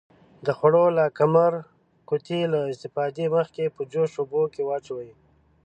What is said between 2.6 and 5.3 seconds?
استفادې مخکې په جوش اوبو کې واچوئ.